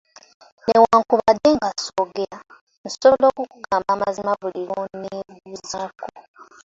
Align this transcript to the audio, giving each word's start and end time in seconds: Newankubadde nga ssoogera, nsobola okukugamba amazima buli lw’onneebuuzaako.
Newankubadde 0.65 1.49
nga 1.57 1.69
ssoogera, 1.77 2.39
nsobola 2.85 3.25
okukugamba 3.31 3.89
amazima 3.95 4.31
buli 4.39 4.61
lw’onneebuuzaako. 4.67 6.05